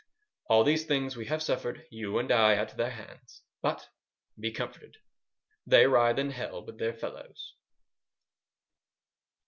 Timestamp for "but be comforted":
3.61-4.97